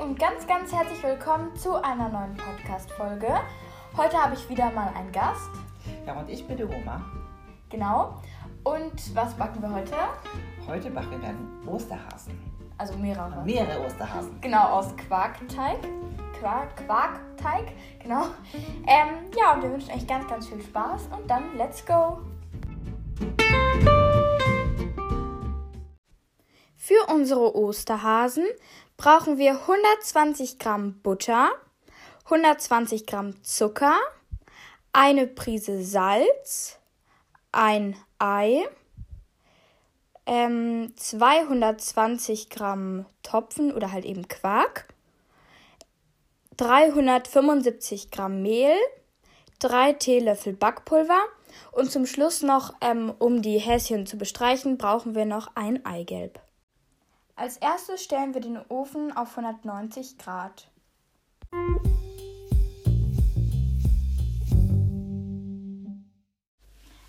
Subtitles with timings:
[0.00, 3.34] und ganz, ganz herzlich willkommen zu einer neuen Podcast-Folge.
[3.96, 5.50] Heute habe ich wieder mal einen Gast.
[6.06, 7.04] Ja, und ich bin die Oma.
[7.68, 8.22] Genau.
[8.62, 9.96] Und was backen wir heute?
[10.68, 12.38] Heute backen wir dann Osterhasen.
[12.76, 13.42] Also mehrere.
[13.44, 14.40] Mehrere Osterhasen.
[14.40, 15.80] Genau, aus Quarkteig.
[16.38, 18.26] Quark, Quarkteig, genau.
[18.86, 22.18] Ähm, ja, und wir wünschen euch ganz, ganz viel Spaß und dann let's go!
[26.76, 28.46] Für unsere Osterhasen
[28.98, 31.50] brauchen wir 120 Gramm Butter,
[32.24, 33.94] 120 Gramm Zucker,
[34.92, 36.78] eine Prise Salz,
[37.52, 38.64] ein Ei,
[40.26, 44.88] ähm, 220 Gramm Topfen oder halt eben Quark,
[46.56, 48.74] 375 Gramm Mehl,
[49.60, 51.20] 3 Teelöffel Backpulver
[51.70, 56.40] und zum Schluss noch, ähm, um die Häschen zu bestreichen, brauchen wir noch ein Eigelb.
[57.38, 60.66] Als erstes stellen wir den Ofen auf 190 Grad.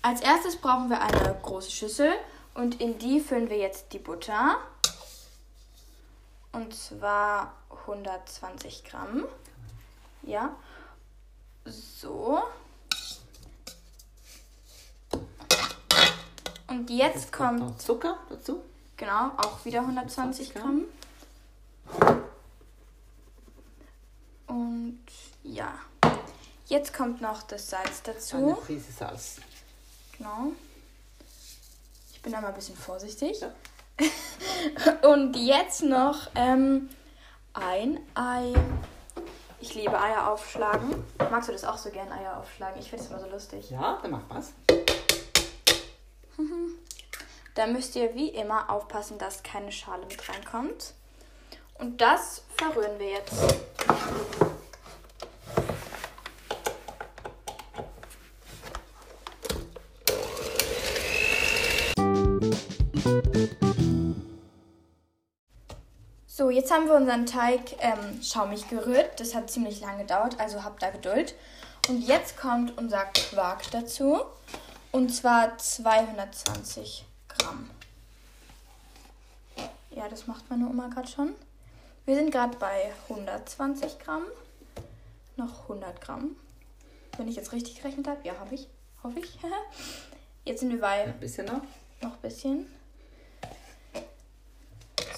[0.00, 2.10] Als erstes brauchen wir eine große Schüssel
[2.54, 4.56] und in die füllen wir jetzt die Butter.
[6.52, 7.52] Und zwar
[7.82, 9.26] 120 Gramm.
[10.22, 10.56] Ja.
[11.66, 12.42] So.
[16.68, 18.62] Und jetzt, kommt Zucker dazu.
[18.96, 20.84] Genau, auch wieder 120 120 Gramm.
[24.46, 25.00] Und
[25.42, 25.74] ja,
[26.66, 28.58] jetzt kommt noch das Salz Eine dazu.
[28.64, 29.38] Prise Salz.
[30.16, 30.52] Genau.
[32.12, 33.40] Ich bin da mal ein bisschen vorsichtig.
[33.40, 33.50] Ja.
[35.08, 36.88] Und jetzt noch ähm,
[37.52, 38.52] ein Ei.
[39.60, 41.04] Ich liebe Eier aufschlagen.
[41.30, 42.80] Magst du das auch so gern, Eier aufschlagen?
[42.80, 43.70] Ich finde es immer so lustig.
[43.70, 44.52] Ja, dann macht was.
[47.54, 50.92] Da müsst ihr wie immer aufpassen, dass keine Schale mit reinkommt.
[51.78, 53.32] Und das verrühren wir jetzt.
[66.26, 69.20] So, jetzt haben wir unseren Teig ähm, schaumig gerührt.
[69.20, 71.36] Das hat ziemlich lange gedauert, also habt da Geduld.
[71.88, 74.22] Und jetzt kommt unser Quark dazu.
[74.90, 77.13] Und zwar 220 Gramm.
[79.90, 81.34] Ja, das macht meine Oma gerade schon.
[82.04, 84.24] Wir sind gerade bei 120 Gramm.
[85.36, 86.36] Noch 100 Gramm.
[87.16, 88.26] Wenn ich jetzt richtig gerechnet habe.
[88.26, 88.68] Ja, habe ich.
[89.02, 89.38] Hoffe ich.
[90.44, 91.62] Jetzt sind wir bei Ein bisschen noch.
[92.02, 92.66] noch ein bisschen.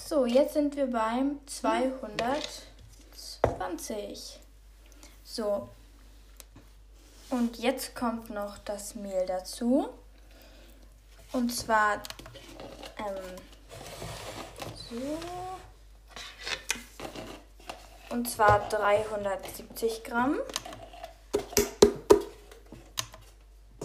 [0.05, 4.39] So, jetzt sind wir beim 220.
[5.25, 5.67] So.
[7.29, 9.89] Und jetzt kommt noch das Mehl dazu.
[11.33, 12.01] Und zwar
[14.89, 15.17] so.
[18.09, 20.37] Und zwar 370 Gramm.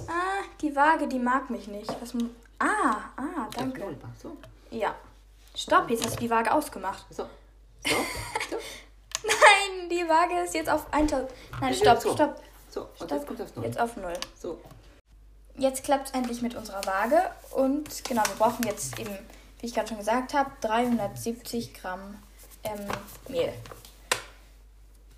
[0.06, 1.90] Ah, die Waage, die mag mich nicht.
[2.00, 2.14] Was,
[2.58, 3.80] ah, ah, danke.
[3.80, 3.88] Ja,
[4.20, 4.36] So.
[4.70, 4.94] Ja.
[5.54, 7.04] Stopp, jetzt hast du die Waage ausgemacht.
[7.10, 7.24] So.
[7.86, 7.96] So.
[8.50, 8.56] so.
[9.26, 11.30] Nein, die Waage ist jetzt auf 1000.
[11.60, 12.40] Nein, stopp, stopp.
[12.70, 13.10] So, und Stopp.
[13.10, 13.64] jetzt kommt das noch.
[13.64, 14.12] Jetzt auf 0.
[14.40, 14.58] So.
[15.56, 17.30] Jetzt klappt es endlich mit unserer Waage.
[17.50, 19.16] Und genau, wir brauchen jetzt eben,
[19.60, 22.22] wie ich gerade schon gesagt habe, 370 Gramm
[22.64, 22.86] ähm,
[23.28, 23.52] Mehl.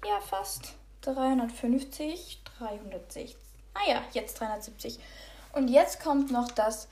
[0.04, 0.74] Ja, fast.
[1.02, 3.36] 350, 360.
[3.74, 4.98] Ah ja, jetzt 370.
[5.52, 6.88] Und jetzt kommt noch das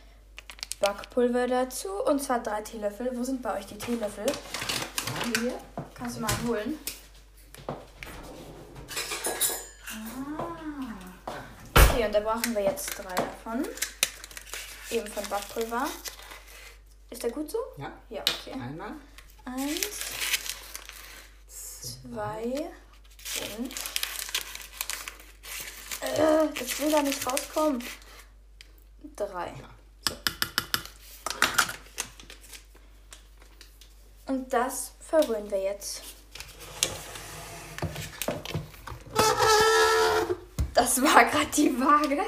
[0.80, 1.88] Backpulver dazu.
[2.06, 3.10] Und zwar drei Teelöffel.
[3.16, 4.26] Wo sind bei euch die Teelöffel?
[5.40, 5.54] Hier.
[5.94, 6.78] Kannst du mal holen.
[11.92, 13.68] Okay, und da brauchen wir jetzt drei davon.
[14.90, 15.86] Eben von Backpulver.
[17.10, 17.58] Ist der gut so?
[17.76, 17.92] Ja.
[18.08, 18.52] Ja, okay.
[18.52, 18.92] Einmal.
[19.44, 20.00] Eins,
[21.46, 22.70] zwei
[23.58, 23.72] und.
[26.00, 27.84] Äh, das will da nicht rauskommen.
[29.14, 29.48] Drei.
[29.48, 30.16] Ja.
[34.28, 36.00] Und das verrühren wir jetzt.
[40.82, 42.18] Das war gerade die Waage.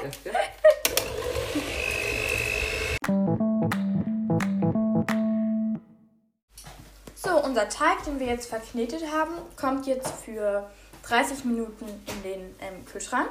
[7.15, 10.69] So, unser Teig, den wir jetzt verknetet haben, kommt jetzt für
[11.03, 13.27] 30 Minuten in den ähm, Kühlschrank.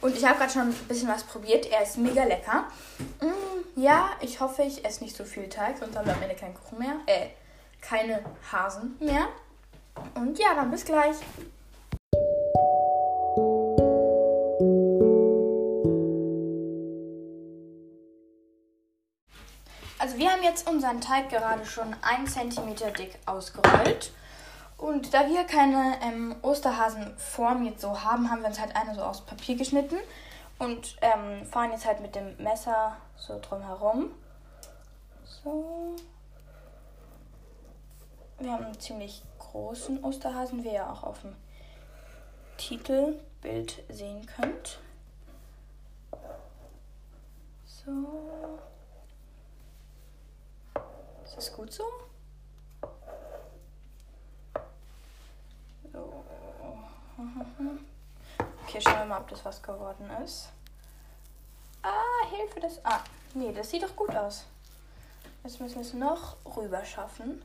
[0.00, 1.66] Und ich habe gerade schon ein bisschen was probiert.
[1.66, 2.68] Er ist mega lecker.
[3.20, 6.36] Mm, ja, ich hoffe, ich esse nicht so viel Teig, sonst haben wir am Ende
[6.36, 6.94] keinen Kuchen mehr.
[7.06, 7.30] Äh,
[7.80, 9.26] keine Hasen mehr.
[10.14, 11.16] Und ja, dann bis gleich.
[20.64, 24.12] Jetzt unseren Teig gerade schon 1 cm dick ausgerollt.
[24.76, 29.02] Und da wir keine ähm, Osterhasenform jetzt so haben, haben wir uns halt eine so
[29.02, 29.96] aus Papier geschnitten
[30.58, 34.10] und ähm, fahren jetzt halt mit dem Messer so drumherum.
[35.24, 35.94] So.
[38.38, 41.36] Wir haben einen ziemlich großen Osterhasen, wie ihr auch auf dem
[42.56, 44.80] Titelbild sehen könnt.
[47.64, 47.92] So.
[51.36, 51.82] Ist das gut so?
[58.62, 60.50] Okay, schauen wir mal, ob das was geworden ist.
[61.82, 62.78] Ah, Hilfe, das.
[62.84, 63.00] Ah,
[63.34, 64.44] nee, das sieht doch gut aus.
[65.42, 67.42] Jetzt müssen wir es noch rüber schaffen.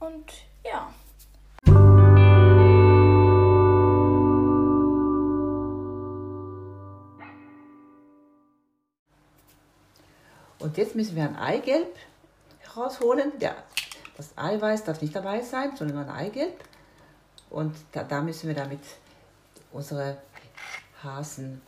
[0.00, 0.32] Und
[0.64, 0.92] ja.
[10.58, 11.96] Und jetzt müssen wir ein Eigelb
[12.76, 13.38] herausholen.
[13.38, 13.56] Der,
[14.16, 16.62] das Eiweiß darf nicht dabei sein, sondern nur ein Eigelb.
[17.50, 18.80] Und da, da müssen wir damit
[19.72, 20.18] unsere
[21.02, 21.62] Hasen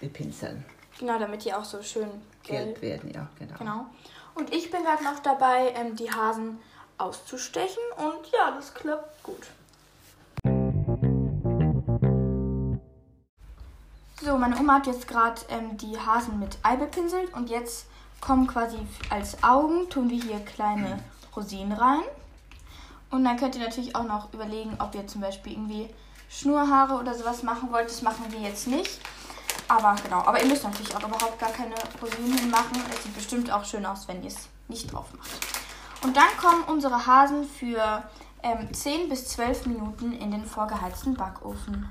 [0.00, 0.64] bepinseln.
[0.98, 2.08] Genau, damit die auch so schön
[2.42, 3.54] Gelb werden, ja, genau.
[3.58, 3.86] Genau.
[4.34, 6.58] Und ich bin gerade noch dabei, ähm, die Hasen
[6.98, 7.82] auszustechen.
[7.96, 9.46] Und ja, das klappt gut.
[14.22, 17.86] So, meine Oma hat jetzt gerade ähm, die Hasen mit Ei bepinselt und jetzt
[18.20, 18.78] kommen quasi
[19.08, 20.98] als Augen, tun wir hier kleine
[21.34, 22.02] Rosinen rein.
[23.10, 25.88] Und dann könnt ihr natürlich auch noch überlegen, ob ihr zum Beispiel irgendwie
[26.28, 27.88] Schnurhaare oder sowas machen wollt.
[27.88, 29.00] Das machen wir jetzt nicht.
[29.66, 32.82] Aber genau, aber ihr müsst natürlich auch überhaupt gar keine Rosinen machen.
[32.92, 35.30] Es sieht bestimmt auch schön aus, wenn ihr es nicht drauf macht.
[36.02, 38.02] Und dann kommen unsere Hasen für
[38.42, 41.88] ähm, 10 bis 12 Minuten in den vorgeheizten Backofen.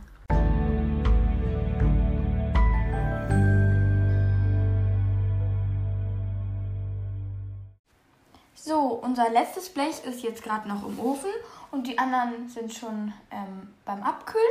[8.94, 11.30] Unser letztes Blech ist jetzt gerade noch im Ofen
[11.72, 14.46] und die anderen sind schon ähm, beim Abkühlen.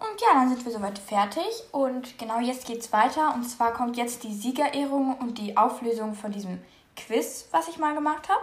[0.00, 1.44] Und ja, dann sind wir soweit fertig.
[1.72, 3.34] Und genau jetzt geht's weiter.
[3.34, 6.58] Und zwar kommt jetzt die Siegerehrung und die Auflösung von diesem
[6.96, 8.42] Quiz, was ich mal gemacht habe.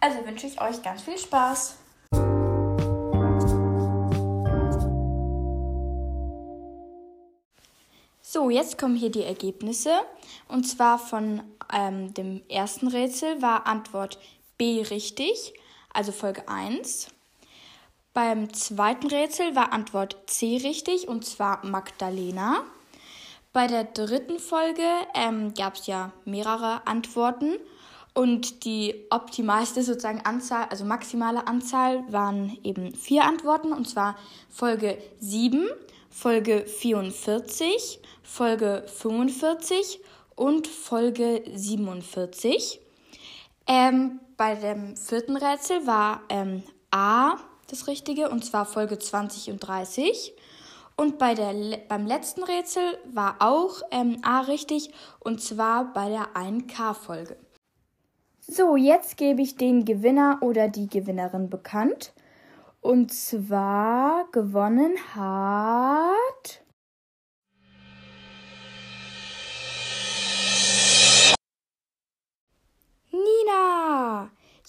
[0.00, 1.76] Also wünsche ich euch ganz viel Spaß.
[8.20, 9.92] So, jetzt kommen hier die Ergebnisse.
[10.48, 14.18] Und zwar von ähm, dem ersten Rätsel war Antwort
[14.62, 15.54] B richtig,
[15.92, 17.08] also Folge 1.
[18.14, 22.62] Beim zweiten Rätsel war Antwort C richtig, und zwar Magdalena.
[23.52, 27.56] Bei der dritten Folge ähm, gab es ja mehrere Antworten
[28.14, 34.16] und die optimalste sozusagen Anzahl, also maximale Anzahl, waren eben vier Antworten, und zwar
[34.48, 35.66] Folge 7,
[36.08, 39.98] Folge 44, Folge 45
[40.36, 42.78] und Folge 47.
[43.66, 47.36] Ähm, bei dem vierten Rätsel war ähm, A
[47.70, 50.34] das Richtige, und zwar Folge 20 und 30.
[50.96, 51.54] Und bei der,
[51.86, 54.90] beim letzten Rätsel war auch ähm, A richtig,
[55.20, 57.36] und zwar bei der 1K-Folge.
[58.40, 62.12] So, jetzt gebe ich den Gewinner oder die Gewinnerin bekannt.
[62.80, 66.61] Und zwar gewonnen hat.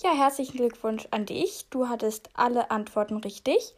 [0.01, 1.67] Ja, herzlichen Glückwunsch an dich.
[1.69, 3.75] Du hattest alle Antworten richtig.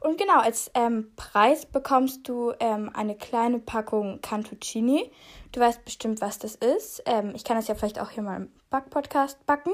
[0.00, 5.10] Und genau, als ähm, Preis bekommst du ähm, eine kleine Packung Cantuccini.
[5.52, 7.04] Du weißt bestimmt, was das ist.
[7.06, 9.72] Ähm, ich kann das ja vielleicht auch hier mal im Backpodcast backen.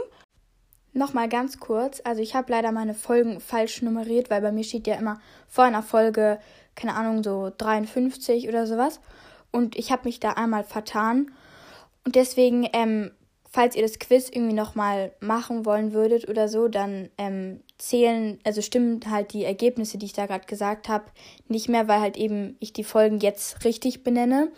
[0.93, 4.87] Nochmal ganz kurz, also ich habe leider meine Folgen falsch nummeriert, weil bei mir steht
[4.87, 6.39] ja immer vor einer Folge,
[6.75, 9.01] keine Ahnung, so 53 oder sowas.
[9.53, 11.33] Und ich habe mich da einmal vertan.
[12.05, 13.13] Und deswegen ähm,
[13.51, 18.61] falls ihr das Quiz irgendwie nochmal machen wollen würdet oder so, dann ähm, zählen, also
[18.61, 21.07] stimmen halt die Ergebnisse, die ich da gerade gesagt habe,
[21.49, 24.51] nicht mehr, weil halt eben ich die Folgen jetzt richtig benenne.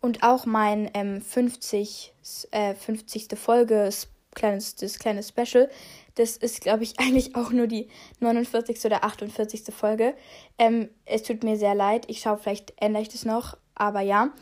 [0.00, 2.12] Und auch mein ähm, 50,
[2.52, 3.28] äh, 50.
[3.36, 3.90] Folge,
[4.34, 5.68] kleines, das kleine Special,
[6.14, 7.88] das ist, glaube ich, eigentlich auch nur die
[8.20, 8.84] 49.
[8.84, 9.74] oder 48.
[9.74, 10.14] Folge.
[10.58, 14.32] Ähm, es tut mir sehr leid, ich schaue, vielleicht ändere ich das noch, aber ja.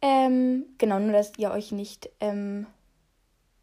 [0.00, 2.66] Ähm, genau, nur dass ihr euch nicht ähm,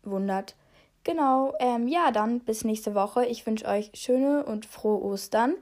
[0.09, 0.55] wundert.
[1.03, 3.25] Genau, ähm, ja, dann bis nächste Woche.
[3.25, 5.55] Ich wünsche euch schöne und frohe Ostern.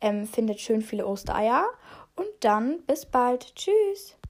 [0.00, 1.66] Ähm, findet schön viele Ostereier.
[2.16, 3.54] Und dann bis bald.
[3.54, 4.17] Tschüss.